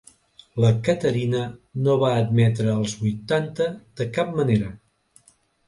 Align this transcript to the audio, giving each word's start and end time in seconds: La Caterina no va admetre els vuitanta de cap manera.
La 0.63 0.69
Caterina 0.87 1.41
no 1.89 1.99
va 2.05 2.09
admetre 2.23 2.73
els 2.79 2.97
vuitanta 3.03 3.71
de 4.01 4.11
cap 4.19 4.35
manera. 4.43 4.75